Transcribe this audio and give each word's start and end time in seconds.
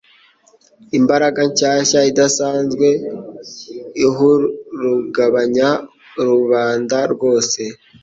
Imbaraga 0.97 1.39
nshyashya 1.49 1.99
idasanzwe 2.11 2.87
ihurugabanya 4.05 5.69
rubanda 6.27 6.97
rwose. 7.13 7.61